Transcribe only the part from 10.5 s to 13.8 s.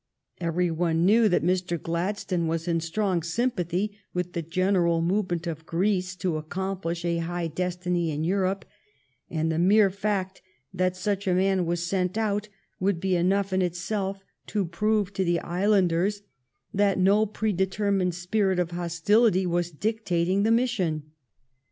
that such a man was sent out would be enough in